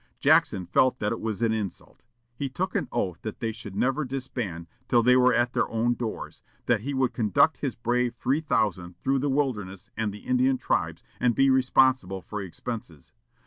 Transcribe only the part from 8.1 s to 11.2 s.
three thousand through the wilderness and the Indian tribes,